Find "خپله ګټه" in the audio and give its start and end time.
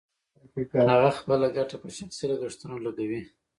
1.19-1.75